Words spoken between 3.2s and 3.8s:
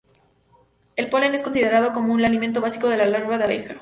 de abeja.